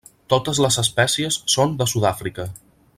Totes 0.33 0.61
les 0.65 0.77
espècies 0.83 1.37
són 1.57 1.77
de 1.83 1.91
Sud-àfrica. 1.95 2.51